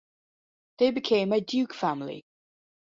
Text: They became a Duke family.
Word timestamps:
They 0.79 0.89
became 0.89 1.31
a 1.31 1.41
Duke 1.41 1.75
family. 1.75 2.25